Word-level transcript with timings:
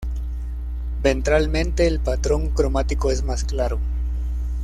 Ventralmente 1.03 1.85
el 1.85 1.99
patrón 1.99 2.49
cromático 2.49 3.11
es 3.11 3.21
más 3.21 3.43
claro. 3.43 3.77